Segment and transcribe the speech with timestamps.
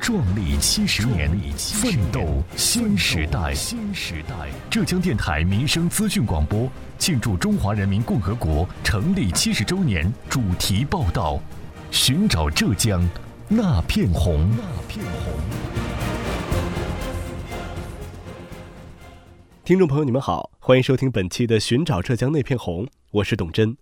[0.00, 3.52] 壮丽七十年，奋斗新时代。
[3.52, 6.66] 新时代，浙江电台民生资讯广播
[6.98, 11.38] 庆祝中华人民共和国成立七十周年主题报道：
[11.90, 13.06] 寻找浙江
[13.46, 14.48] 那片红。
[14.56, 15.34] 那片红。
[19.62, 23.76] 听众朋友，你们好，欢迎收听本期的《寻找浙江那片红》，我是董真。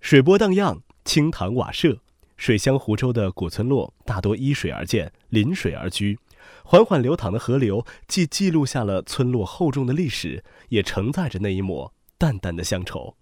[0.00, 1.98] 水波荡漾，青塘瓦舍。
[2.38, 6.18] 水乡湖州的古村落大多依水而建，临水而居。
[6.64, 13.16] 缓缓流淌的河流，既记录下了村落厚重的历史，也承载着那一抹淡淡的乡愁。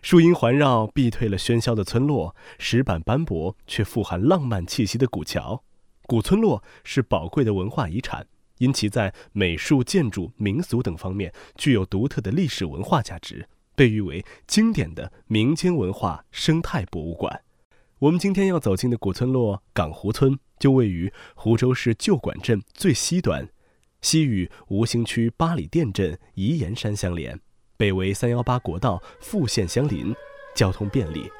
[0.00, 5.64] 树荫环绕，避退了喧嚣的村落；石板斑驳，却富含浪漫气息的古桥。
[6.02, 8.26] 古村落是宝贵的文化遗产，
[8.58, 17.42] 因其在美术、建筑、民俗等方面具有独特的历史文化价值，被誉为经典的民间文化生态博物馆。
[17.98, 23.48] 我们今天要走进的古村落港湖村，就位于湖州市旧馆镇最西端，
[24.02, 27.40] 西与吴兴区八里店镇宜岩山相连，
[27.78, 30.14] 北为三幺八国道复线相邻，
[30.54, 31.30] 交通便利。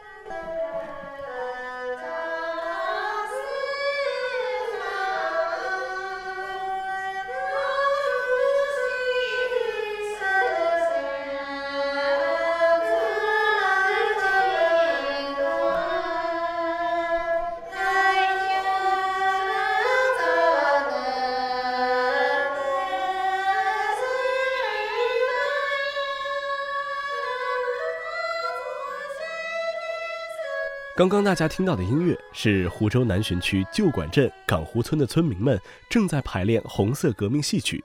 [30.96, 37.84] 刚刚大家听到的音乐是湖州南浔区旧馆镇港湖村的村民们正在排练红色革命戏曲。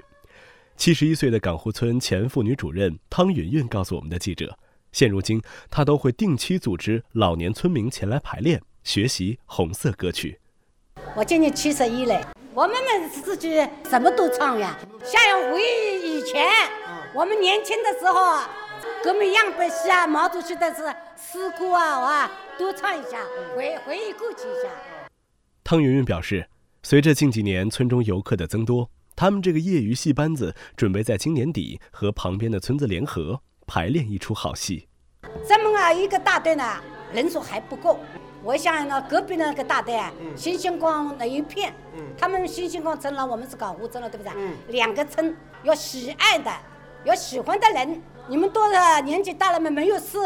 [0.78, 4.58] 七十一岁的港湖村前妇女主任汤云云告诉我们的记者，
[4.94, 10.40] 现如今她都会定期组织老年村民前来排练学习红色歌曲。
[11.14, 16.48] 我今年七十一了，我们们自己什么都唱呀，像回忆以前，
[17.14, 18.40] 我们年轻的时候，
[19.04, 20.84] 革命样板戏啊，毛主席的是
[21.18, 22.32] 诗歌啊，哇。
[22.62, 23.18] 多唱一下，
[23.56, 24.70] 回回忆过去一下。
[25.64, 26.48] 汤圆圆表示，
[26.84, 34.88] 随着近几年村中游客的增多，他们这个业余戏班子准备在今年底和旁边的村子联合排练一出好戏。
[35.44, 36.64] 咱们啊，一个大队呢
[37.12, 38.00] 人数还不够。
[38.44, 41.74] 我想呢，隔壁那个大队啊，星星光那一片，
[42.16, 44.34] 他们星星光村了，我们是搞湖村了，对不对？
[44.68, 46.52] 两个村有喜爱的，
[47.06, 48.00] 有喜欢的人。
[48.28, 50.20] 你们多少年纪大了嘛，没有事。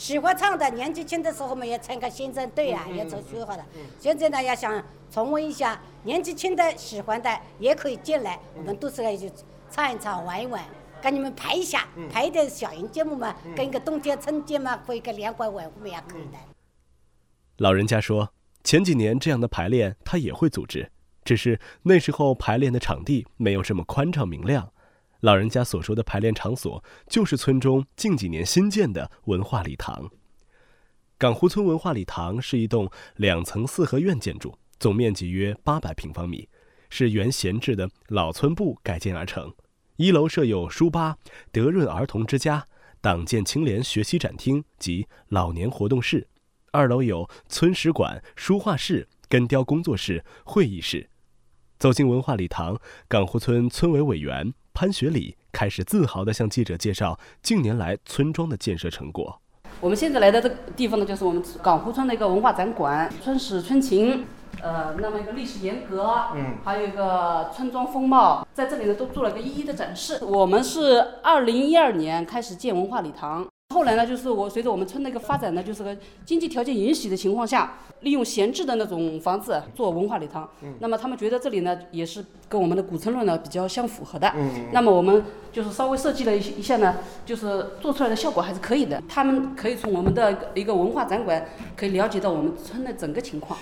[0.00, 3.62] 喜欢唱的，年纪轻的时候嘛，也参加新生队啊，也走学好的。
[3.98, 9.30] 现在呢，要想重温一下，年纪轻的喜欢的也可以进来，我们都是来去
[9.70, 10.64] 唱一唱、玩一玩，
[11.02, 16.38] 跟你们排一下，排一点小型节目嘛，跟一个冬天、春节嘛，做一个联欢晚会嘛，也可以的。
[17.58, 18.32] 老人家说，
[18.64, 20.90] 前几年这样的排练他也会组织，
[21.24, 24.72] 只是那时候排练的场地没有这么宽敞明亮。
[25.20, 30.10] 老人家所说的排练场所，就是村中近几年新建的文化礼堂。
[31.18, 36.48] 港湖村文化礼堂是一栋两层四合院建筑，总面积约八百平方米，
[36.88, 39.52] 是原闲置的老村部改建而成。
[39.96, 41.18] 一楼设有书吧、
[41.52, 42.66] 德润儿童之家、
[43.02, 46.26] 党建青联学习展厅及老年活动室；
[46.72, 51.10] 二楼有村史馆、书画室、根雕工作室、会议室。
[51.78, 54.54] 走进文化礼堂，港湖村村委委员。
[54.72, 59.40] 潘学礼开始自豪地向记者介绍近年来村庄的建设成果。
[59.80, 64.26] 我们现在来的这个地方呢，就是我们港湖村的一个文化展馆，村史村情，
[64.60, 70.18] 呃，那么一个历史沿革，嗯，还有一个村庄风貌，在这里呢都做了个一一的展示。
[70.22, 73.46] 我们是二零一二年开始建文化礼堂。
[73.72, 75.96] 后来呢，就是我随着我们村的一个发展呢，就是个
[76.26, 80.48] 经济条件允许的情况下，利用闲置的那种房子做文化礼堂。
[80.62, 80.74] 嗯。
[80.80, 84.28] 那么他们觉得这里呢，也是跟我们的古村落呢比较相符合的。
[84.34, 84.66] 嗯。
[84.72, 89.00] 那么我们就是稍微设计了一一下呢，就是做出来的效果还是可以的。
[89.08, 93.56] 他们可以从我们的一个文化展馆可以了解到我们村的整个情况。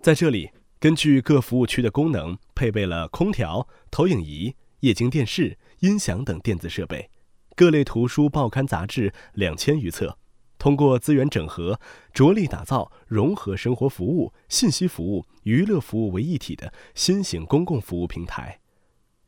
[0.00, 7.10] 在这里，根据各服务区的功能，配备了空调、投影仪、液晶电视、音响等电子设备。
[7.54, 10.16] 各类图书、报刊、杂志两千余册，
[10.58, 11.78] 通过资源整合，
[12.14, 18.58] 着力打造融合生活服务、信息服务、娱乐服务为一体的新型公共服务平台。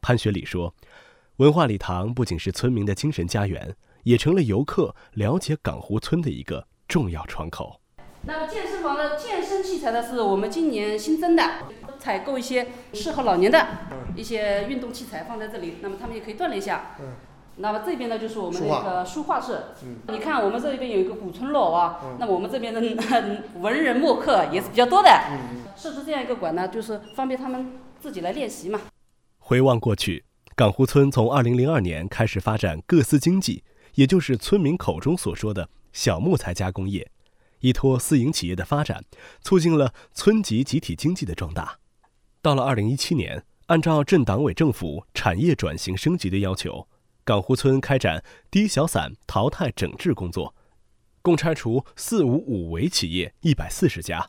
[0.00, 0.74] 潘学礼说
[1.36, 7.80] ：“文化礼堂不仅是村民的精神家园，也成了游客了解港湖村的一个重要窗口。
[8.26, 11.42] 那么健身房的健身器材呢，是我们今年新增的，
[11.98, 13.66] 采购一些适合老年的
[14.16, 16.96] 一些运动器材放在这里，那么他们也可以锻炼一下。
[17.56, 19.58] 那么这边呢，就是我们那个书画室。
[20.08, 22.80] 你看我们这边有一个古村落啊，那我们这边的
[23.60, 25.08] 文人墨客也是比较多的。
[25.76, 28.80] 设置这样一个馆呢，就是方便他们自己来练习嘛。
[29.38, 30.24] 回望过去，
[30.56, 33.62] 港湖村从2002年开始发展各司经济，
[33.94, 37.10] 也就是村民口中所说的小木材加工业。
[37.60, 39.02] 依托私营企业的发展，
[39.40, 41.78] 促进了村级集体经济的壮大。
[42.42, 46.86] 到了二零一七年，按照镇党委政府产业转型升级的要求，
[47.24, 50.54] 港湖村开展低小散淘汰整治工作，
[51.22, 54.28] 共拆除“四五五围”企业一百四十家。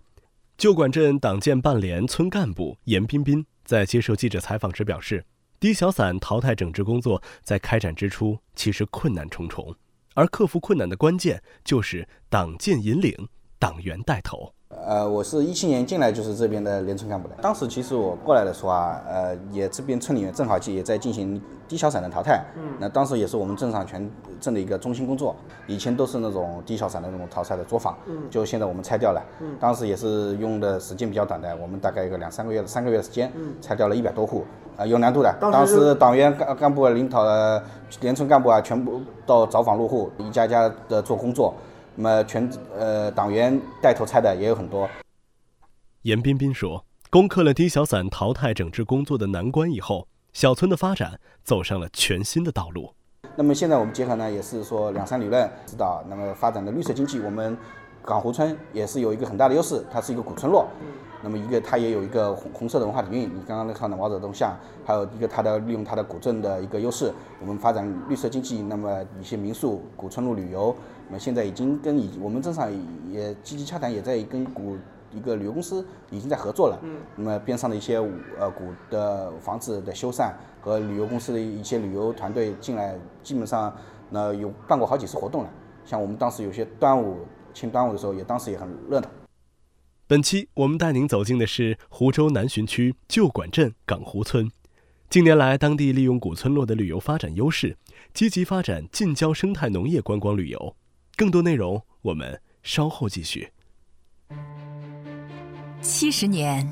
[0.58, 5.26] 旧馆镇党建办联村干部严彬彬在接受记者采访时表示，
[5.60, 9.76] 低小散淘汰整治工作在开展之初其实困难重重。
[10.14, 13.28] 而克服困难的关键就是党建引领，
[13.60, 14.55] 党员带头。
[14.70, 17.36] 呃，我是一七年进来就是这边的联村干部的。
[17.40, 22.44] 当时其实我过来的时候啊，呃，也这边村里面正好也在进行低小散的淘汰。
[22.56, 22.64] 嗯。
[22.80, 24.10] 那当时也是我们镇上全
[24.42, 25.36] 镇的一个中心工作。
[25.68, 27.96] 以前都是那种低小散的那种淘汰的作坊。
[28.08, 28.24] 嗯。
[28.30, 29.22] 就现在我们拆掉了。
[29.40, 29.56] 嗯。
[29.60, 34.44] 当时也是用的时间比较短的，我们大概一个两三个月、三个月的时间，嗯拆掉了一百多户。
[34.78, 35.34] 啊，有难度的。
[35.40, 37.64] 当时党员干干部领导的
[38.02, 41.54] 联村干部啊，全部到走访入户，一家家的做工作。
[41.96, 44.90] 那么全呃党员带头拆的也有很多。
[46.02, 52.94] 严彬彬说：“攻克了低小散淘汰整治工作的难关以后，小村的发展走上了全新的道路。
[53.36, 57.58] 那么现在我们结合呢，也是说两山理论指导，那么发展的绿色经济，我们
[58.04, 60.68] 港湖村也是有一个很大的优势，它是一个古村落。
[61.26, 64.56] 那么一个它也有一个红红色的文化底蕴，你刚刚看的毛泽东像，
[64.86, 67.12] 还有一个它的利用它的古镇的一个优势，
[67.42, 70.76] 我们发展绿色经济，那么一些民宿、古村落旅游。”
[71.10, 72.72] 那么现在已经跟以我们镇上
[73.10, 74.78] 也积极洽谈，也在跟古
[75.12, 76.78] 一个旅游公司已经在合作了。
[76.84, 76.98] 嗯。
[77.16, 77.98] 那么边上的一些
[78.40, 80.32] 呃古的房子的修缮
[80.62, 83.74] 和旅游公司的一些旅游团队进来，基本上
[84.12, 85.50] 那有办过好几次活动了。
[85.86, 87.18] 像我们当时有些端午
[87.52, 89.08] 庆端午的时候，也当时也很热闹。
[90.08, 94.48] 本期我们带您走进的是湖州南浔区旧馆镇港湖村。
[95.10, 97.76] 近年来，当地利用古村落的旅游发展优势，
[98.14, 100.76] 积极发展近郊生态农业观光旅游。
[101.16, 103.50] 更多内容，我们稍后继续。
[105.82, 106.72] 七十年，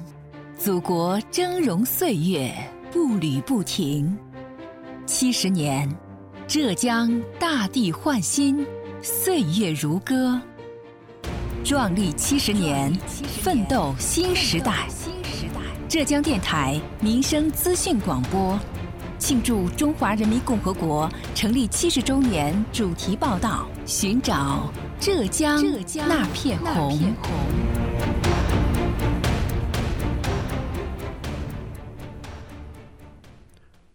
[0.56, 2.54] 祖国峥嵘岁月
[2.92, 4.16] 步履不停；
[5.08, 5.90] 七十年，
[6.48, 8.64] 浙江大地焕新，
[9.02, 10.40] 岁月如歌。
[11.64, 12.94] 壮丽七十年，
[13.42, 14.86] 奋斗新时代。
[15.88, 18.60] 浙江电台民生资讯广播。
[19.18, 24.70] 庆祝中华人民共和国成立七十周年主题报道：寻找
[25.00, 27.00] 浙江浙江那片红。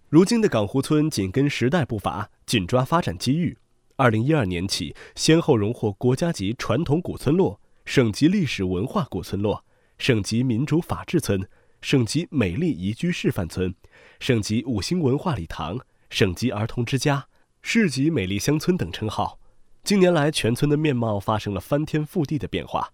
[0.09, 3.59] 如今的港湖村紧跟时代步伐，紧抓发展机遇。
[3.99, 9.65] 二零一二年起，先后荣获国家级传统古村落、省级历史文化古村落、
[9.99, 11.45] 省级民主法治村、
[11.81, 13.75] 省级美丽宜居示范村。
[14.21, 15.81] 省级五星文化礼堂、
[16.11, 17.27] 省级儿童之家、
[17.61, 19.41] 市级美丽乡村等称号，
[19.83, 22.93] 近年来全村的面貌发生了翻天覆地的变化。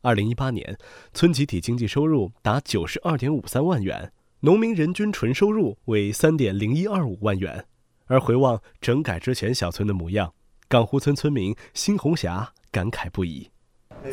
[0.00, 0.76] 二零一八年，
[1.14, 7.66] 村集体经济收入达九十二点五三万元，农民人均纯收入为三点零一二五万元。
[8.06, 10.34] 而回望整改之前小村的模样，
[10.70, 13.50] 港湖村村民辛红霞感慨不已。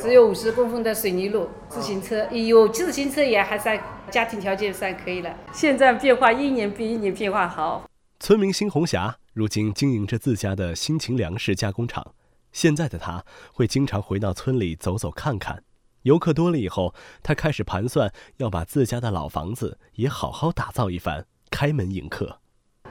[0.01, 5.31] 只有五十公分的水泥路，自行车有自行车也还算家庭条件算可以了。
[5.53, 7.87] 现在变化一年比一年变化好。
[8.19, 12.15] 村民辛红霞如今经营着自家的辛勤粮食加工厂，
[12.51, 13.23] 现在的她
[13.53, 15.63] 会经常回到村里走走看看。
[16.01, 22.39] 游客多了以后，她开始盘算要把自家的老房子也好好打造一番，开门迎客。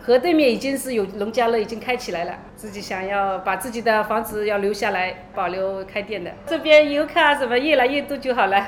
[0.07, 2.39] 河对面已经是有农家乐，已经开起来了。
[2.55, 6.33] 自己想要把自己的房子要留下来，保留开店的。
[6.47, 8.65] 这边游客啊什么越来越多就好了。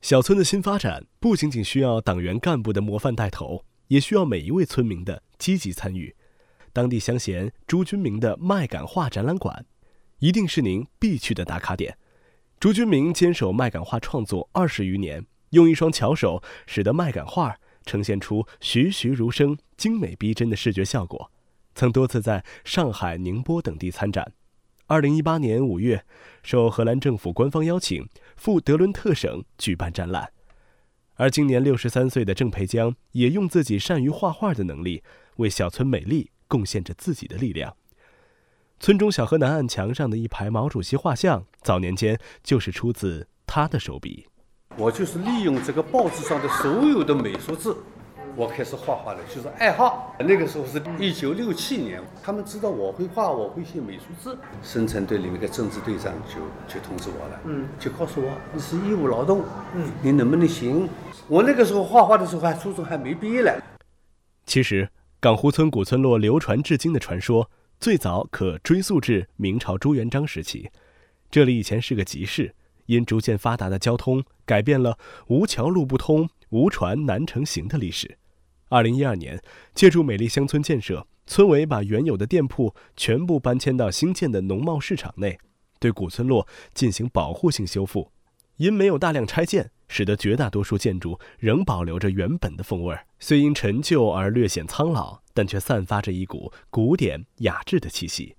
[0.00, 6.16] 小村的新发展不仅仅需要党员干部的模范带头，也需要每一位村民的积极参与。
[6.72, 9.64] 当地乡贤朱军明的麦秆画展览馆，
[10.18, 11.96] 一定是您必去的打卡点。
[12.58, 17.54] 朱军明坚守麦秆画创作二十余年，用一双巧手使得麦秆画。
[17.84, 21.30] 呈现出栩栩如生、精美逼真的视觉效果，
[21.74, 24.32] 曾多次在上海、宁波等地参展。
[24.86, 26.04] 二零一八年五月，
[26.42, 30.32] 受荷兰政府官方邀请，赴德伦特省举办展览。
[31.14, 35.02] 而今年六十三岁的郑培江，也用自己善于画画的能力，
[35.36, 37.76] 为小村美丽贡献着自己的力量。
[38.80, 44.26] 村中小河南岸墙上的一排毛主席画像，早年间就是出自他的手笔。
[44.76, 47.76] 我就是利用这个报纸上的所有的美术字，
[48.34, 50.16] 我开始画画了，就是爱好。
[50.18, 54.36] 那个时候是一九六七年，他们知道我会画，我会写美术字。
[54.62, 60.88] 生产队里面的政治队长就就通知我了，嗯，就告诉我你是义务劳动，嗯，你能不能行？
[61.28, 63.52] 我那个时候画画的时候还初中还没毕业呢。
[64.46, 64.88] 其实，
[65.20, 67.50] 港湖村古村落流传至今的传说。
[67.80, 70.70] 最早可追溯至明朝朱元璋时期，
[71.28, 72.54] 这里以前是个集市，
[72.92, 78.18] 因逐渐发达的交通，改变了无桥路不通、无船难成行的历史。
[78.68, 79.42] 二零一二年，
[79.74, 85.38] 借助美丽乡村建设，村委把原有的店铺全部搬迁到新建的农贸市场内，
[85.78, 88.10] 对古村落进行保护性修复。
[88.56, 95.20] 因没有大量拆建，使得绝大多数建筑仍保留着原本的风味儿，虽因陈旧而略显苍老。
[95.34, 98.36] 但却散发着一股古典雅致的气息，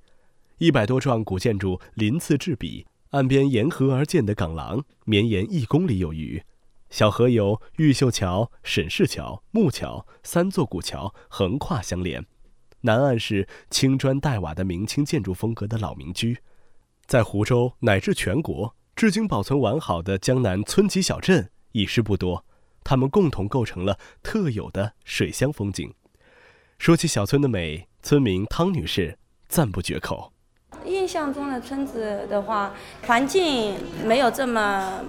[0.59, 6.43] 一百多幢古建筑鳞次栉比，岸边沿河而建的港廊绵延一公里有余，
[6.89, 12.25] 小河有玉秀桥、沈氏桥、木桥三座古桥横跨相连，
[12.81, 16.39] 南岸是青砖黛瓦的明清建筑风格的老民居，
[17.05, 22.43] 在湖州乃至全国，至今保存完好的江南村级小镇已是不多，
[22.83, 25.93] 它们共同构成了特有的水乡风景。
[26.79, 30.33] 说起小村的美，村民汤女士赞不绝口。
[31.03, 32.71] 印象中的村子的话，
[33.07, 35.01] 环境没有这么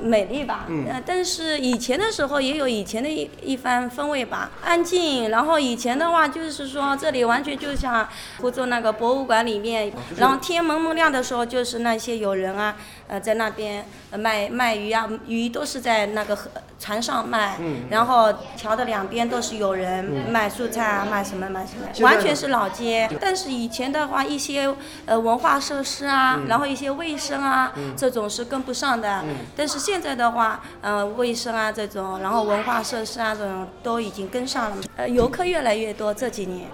[0.00, 0.64] 美丽吧？
[0.68, 0.86] 嗯。
[1.04, 5.28] 但是以前的时候也有以前的一一番风味吧，安静。
[5.28, 8.08] 然后以前的话就是说，这里完全就像
[8.40, 9.92] 湖州那个博物馆里面。
[10.16, 12.74] 然后天蒙蒙亮的时候，就是那些有人啊，
[13.08, 13.84] 呃，在那边
[14.16, 16.50] 卖卖鱼啊，鱼都是在那个河。
[16.82, 17.56] 船上卖，
[17.90, 23.08] 然后桥的两边都是有人卖蔬菜啊，卖什么卖什么，完全是老街。
[23.20, 24.74] 但是以前的话，一些
[25.06, 29.24] 呃文化设施啊，然后一些卫生啊，这种是跟不上的。
[29.56, 34.82] 但是现在的话，呃，卫生啊这种，然后文化设施啊这种都已经跟上了。
[34.96, 36.70] 呃，游客越来越多，这几年。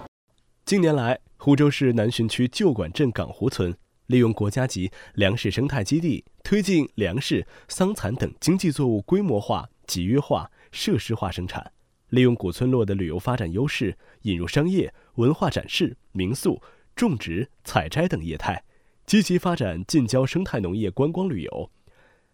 [0.65, 3.75] 近年来，湖州市南浔区旧馆镇港湖村
[4.07, 9.67] 利用国家级粮食生态基地，推进粮食、桑蚕等经济作物规模化。
[9.89, 11.73] 集约化、设施化生产，
[12.11, 16.61] 利用古村落的旅游发展优势，引入商业、文化展示、民宿、
[16.99, 18.65] 种植、采摘等业态，
[19.07, 21.71] 积极发展近郊生态农业、观光旅游。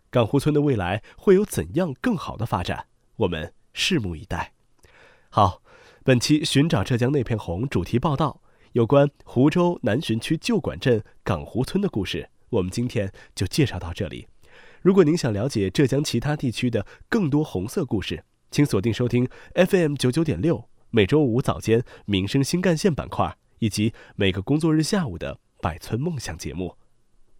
[0.08, 2.86] 港湖村的未来会有怎样更好的发展？
[3.16, 4.54] 我们拭目以待。
[5.28, 5.60] 好，
[6.02, 8.40] 本期寻找浙江那片红主题报道
[8.72, 14.26] 有关湖州南浔区旧馆镇港湖村的故事，我们今天就介绍到这里。
[14.80, 26.76] 如果您想了解浙江其他地区的更多红色故事，请锁定收听 FM 九九点六，每周五早间民生新干线板块，以及每个工作日下午的百村梦想节目。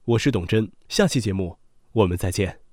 [0.07, 1.59] 我是董真，下期节目
[1.93, 2.64] 我们再见。